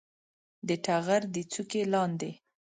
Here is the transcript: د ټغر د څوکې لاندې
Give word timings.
د 0.67 0.69
ټغر 0.85 1.21
د 1.33 1.37
څوکې 1.51 1.81
لاندې 1.93 2.31